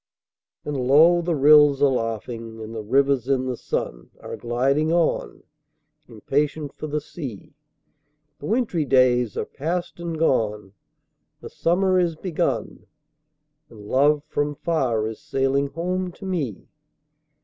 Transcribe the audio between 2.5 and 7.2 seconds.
and the rivers in the sun Are gliding on, impatient for the